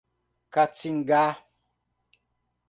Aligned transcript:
Quatiguá 0.51 1.27